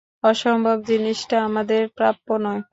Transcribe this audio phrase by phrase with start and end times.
[0.23, 2.61] অসম্ভব জিনিসটা আমাদের প্রাপ্য নয়।